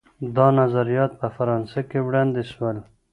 [0.35, 2.77] دا نظریات په فرانسه کي وړاندې سول.